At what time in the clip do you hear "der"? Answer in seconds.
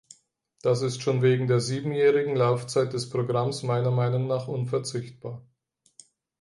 1.45-1.59